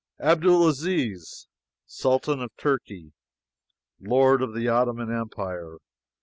[0.19, 1.47] ABDUL AZIZ,
[1.85, 3.13] Sultan of Turkey,
[3.99, 5.77] Lord of the Ottoman Empire!